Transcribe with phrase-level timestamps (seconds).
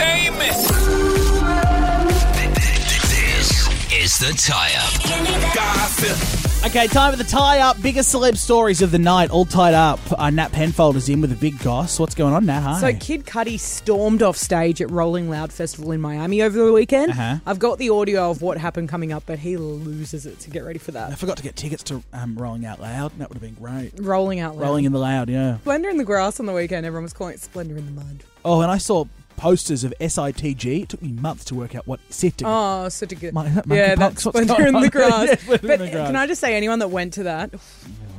[0.00, 0.52] entertainment.
[3.08, 5.54] This is the tie up.
[5.54, 6.44] Gossip.
[6.66, 7.80] Okay, time for the tie up.
[7.80, 10.00] Biggest celeb stories of the night, all tied up.
[10.18, 12.00] Uh, Nat Penfold is in with a big goss.
[12.00, 12.60] What's going on, Nat?
[12.60, 12.80] Hi.
[12.80, 17.12] So Kid Cudi stormed off stage at Rolling Loud Festival in Miami over the weekend.
[17.12, 17.36] Uh-huh.
[17.46, 20.42] I've got the audio of what happened coming up, but he loses it.
[20.42, 21.12] So get ready for that.
[21.12, 23.12] I forgot to get tickets to um, Rolling Out Loud.
[23.18, 23.92] That would have been great.
[23.96, 24.62] Rolling out loud.
[24.64, 25.58] Rolling in the Loud, yeah.
[25.58, 26.84] Splendour in the grass on the weekend.
[26.84, 28.24] Everyone was calling it Splendor in the mud.
[28.44, 29.04] Oh, and I saw
[29.38, 30.82] posters of SITG.
[30.82, 32.42] It took me months to work out what SITG.
[32.44, 33.32] Oh, such a good.
[33.32, 35.28] My- yeah, that's what's going in the grass.
[35.48, 36.08] Yeah, but in the grass.
[36.08, 37.50] can I just say, anyone that went to that,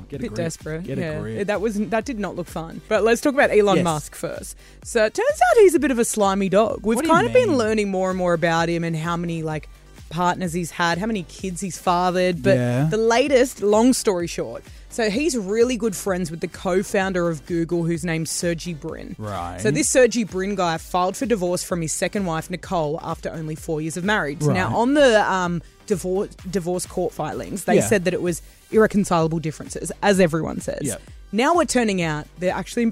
[0.09, 0.33] Get a bit grip.
[0.37, 0.83] desperate.
[0.85, 2.81] Get a yeah, that was that did not look fun.
[2.87, 3.83] But let's talk about Elon Yes.
[3.83, 4.57] Musk first.
[4.83, 6.79] So it turns out he's a bit of a slimy dog.
[6.83, 9.69] We've do kind of been learning more and more about him and how many like
[10.09, 12.41] partners he's had, how many kids he's fathered.
[12.41, 12.88] But Yeah.
[12.89, 14.63] the latest, long story short.
[14.91, 19.16] So he's really good friends with the co-founder of Google, whose name's Sergey Brin.
[19.20, 19.59] Right.
[19.61, 23.53] So this Sergey Brin guy filed for divorce from his second wife Nicole after only
[23.55, 24.41] four years of marriage.
[24.41, 24.55] Right.
[24.55, 27.88] Now on the um, divorce divorce court filings, they Yeah.
[27.88, 28.41] said that it was
[28.72, 30.81] irreconcilable differences, as everyone says.
[30.81, 31.02] Yep.
[31.31, 32.91] Now we're turning out there actually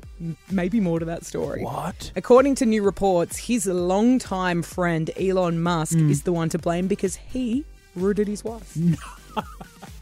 [0.51, 1.63] maybe more to that story.
[1.63, 2.11] What?
[2.15, 6.11] According to new reports, his longtime friend Elon Musk Hmm.
[6.11, 8.77] is the one to blame because he rooted his wife.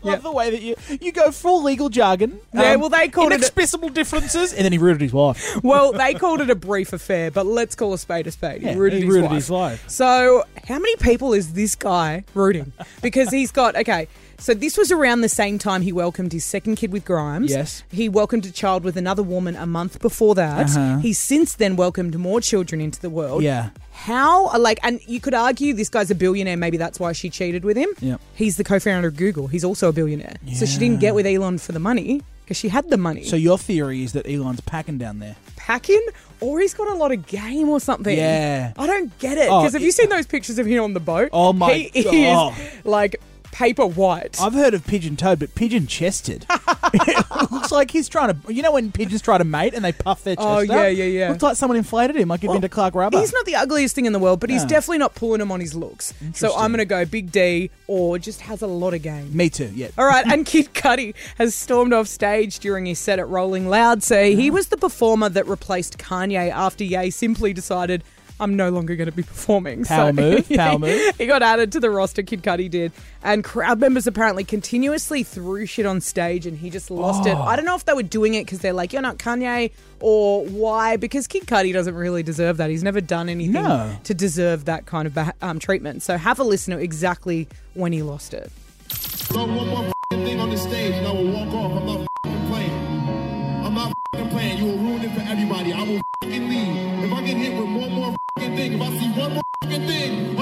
[0.03, 2.39] Love the way that you you go full legal jargon.
[2.53, 5.59] Um, Yeah, well, they called it a- inexpressible differences, and then he rooted his wife.
[5.63, 8.61] well, they called it a brief affair, but let's call a spade a spade.
[8.61, 9.35] He rooted, he his, rooted wife.
[9.35, 9.89] his wife.
[9.89, 12.71] So, how many people is this guy rooting?
[13.01, 14.07] Because he's got okay.
[14.37, 17.51] So this was around the same time he welcomed his second kid with Grimes.
[17.51, 17.83] Yes.
[17.89, 20.67] He welcomed a child with another woman a month before that.
[20.67, 20.97] Uh-huh.
[20.97, 23.43] He's since then welcomed more children into the world.
[23.43, 23.69] Yeah.
[23.93, 27.63] How like and you could argue this guy's a billionaire, maybe that's why she cheated
[27.63, 27.87] with him.
[28.01, 28.19] Yep.
[28.35, 29.47] He's the co-founder of Google.
[29.47, 30.35] He's also a billionaire.
[30.53, 33.23] So she didn't get with Elon for the money because she had the money.
[33.23, 35.35] So your theory is that Elon's packing down there.
[35.55, 36.05] packing
[36.41, 38.15] or he's got a lot of game or something.
[38.15, 38.73] Yeah.
[38.77, 39.49] I don't get it.
[39.49, 41.29] Oh, Because have you seen those pictures of him on the boat?
[41.33, 42.53] Oh my he God.
[42.59, 43.15] is like
[43.51, 44.39] paper white.
[44.41, 46.45] I've heard of pigeon toed, but pigeon chested.
[47.75, 48.53] like he's trying to.
[48.53, 50.83] You know when pigeons try to mate and they puff their oh, chest Oh, up?
[50.83, 51.29] yeah, yeah, yeah.
[51.29, 53.19] Looks like someone inflated him, like he'd been to Clark Rubber.
[53.19, 54.67] He's not the ugliest thing in the world, but he's Yeah.
[54.69, 56.13] definitely not pulling him on his looks.
[56.33, 59.35] So I'm going to go Big D or just has a lot of game.
[59.35, 59.71] Me too.
[59.75, 59.89] Yeah.
[59.97, 64.01] All right, and Kid Cudi has stormed off stage during his set at Rolling Loud.
[64.03, 64.53] So he ah.
[64.53, 68.03] was the performer that replaced Kanye after Ye simply decided,
[68.39, 69.85] I'm no longer going to be performing.
[69.85, 71.15] Power move, power move.
[71.17, 72.91] He got added to the roster, Kid Cudi did.
[73.23, 77.31] And crowd members apparently continuously threw shit on stage and he just lost Oh.
[77.31, 77.35] it.
[77.35, 80.45] I don't know if they were doing it because they're like, you're not Kanye or
[80.45, 82.69] why, because Kid Cudi doesn't really deserve that.
[82.69, 83.95] He's never done anything No.
[84.03, 86.03] to deserve that kind of um, treatment.
[86.03, 88.51] So have a listen to exactly when he lost it.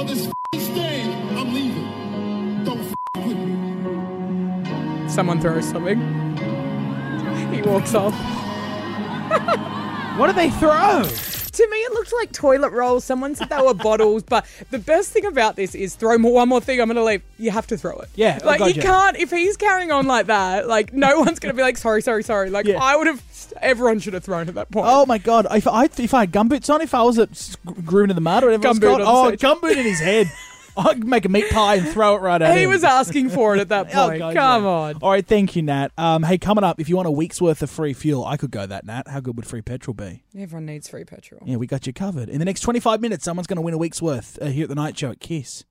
[0.03, 2.64] On this f***ing stage, I'm leaving.
[2.66, 2.94] Don't f***
[3.25, 5.09] with me.
[5.09, 5.97] Someone throws something.
[7.53, 8.13] He walks off.
[10.18, 11.03] What do they throw?
[11.53, 13.03] To me, it looked like toilet rolls.
[13.03, 16.50] Someone said they were bottles, but the best thing about this is throw more, one
[16.50, 16.81] more thing.
[16.81, 17.22] I'm going to leave.
[17.38, 18.09] You have to throw it.
[18.16, 19.16] Yeah, I like you can't.
[19.18, 22.24] If he's carrying on like that, like no one's going to be like, sorry, sorry,
[22.24, 22.50] sorry.
[22.50, 22.80] Like Yeah.
[22.81, 23.24] I would have.
[23.62, 24.88] Everyone should have thrown at that point.
[24.90, 25.46] Oh my god!
[25.52, 27.56] If I if I had gumboots on, if I was at s-
[27.86, 29.42] grooming in the mud or whatever it's Gumboot called, on the oh, stage.
[29.42, 30.28] gumboot in his head.
[30.78, 32.58] I'd make a meat pie and throw it right at him.
[32.58, 34.20] he was asking for it at that Oh, point.
[34.20, 34.70] Come yeah.
[34.70, 34.96] on.
[35.02, 35.92] All right, thank you, Nat.
[35.98, 38.52] Um, hey, coming up, if you want a week's worth of free fuel, I could
[38.52, 39.08] go that, Nat.
[39.08, 40.24] How good would free petrol be?
[40.38, 41.42] Everyone needs free petrol.
[41.46, 42.30] Yeah, we got you covered.
[42.30, 44.70] In the next 25 minutes, someone's going to win a week's worth uh, here at
[44.70, 45.64] the night show at Kiss.